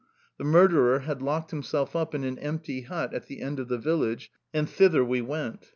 [0.39, 3.77] The murderer had locked himself up in an empty hut at the end of the
[3.77, 5.69] village; and thither we went.